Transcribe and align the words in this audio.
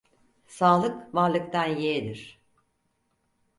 Sağlık 0.47 1.15
varlıktan 1.15 1.65
yeğdir. 1.67 2.41